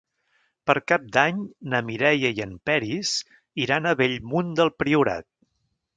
Per 0.69 0.75
Cap 0.91 1.03
d'Any 1.17 1.43
na 1.73 1.81
Mireia 1.89 2.33
i 2.39 2.43
en 2.47 2.57
Peris 2.69 3.13
iran 3.67 3.89
a 3.91 3.95
Bellmunt 4.03 4.51
del 4.61 4.73
Priorat. 4.83 5.29